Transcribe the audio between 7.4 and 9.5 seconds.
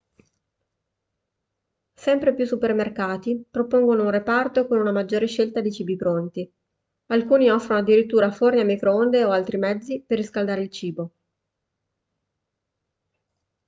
offrono addirittura forni a microonde o